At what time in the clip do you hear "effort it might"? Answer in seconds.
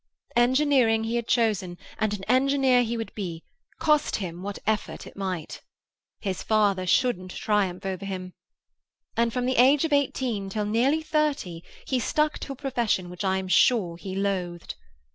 4.65-5.61